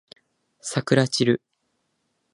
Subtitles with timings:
[0.61, 1.43] さくらちる